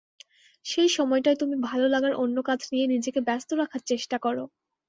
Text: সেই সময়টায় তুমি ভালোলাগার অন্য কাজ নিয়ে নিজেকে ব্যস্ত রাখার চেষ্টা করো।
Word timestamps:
সেই 0.65 0.89
সময়টায় 0.91 1.37
তুমি 1.37 1.55
ভালোলাগার 1.67 2.13
অন্য 2.23 2.37
কাজ 2.43 2.59
নিয়ে 2.71 2.85
নিজেকে 2.93 3.19
ব্যস্ত 3.27 3.49
রাখার 3.53 3.81
চেষ্টা 3.89 4.17
করো। 4.25 4.43